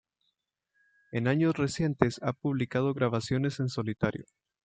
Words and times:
En 1.11 1.27
años 1.27 1.55
recientes 1.55 2.19
ha 2.23 2.33
publicado 2.33 2.95
grabaciones 2.95 3.59
en 3.59 3.69
solitario. 3.69 4.25